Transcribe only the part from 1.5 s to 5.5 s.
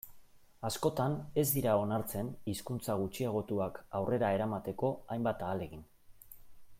dira onartzen hizkuntza gutxiagotuak aurrera eramateko hainbat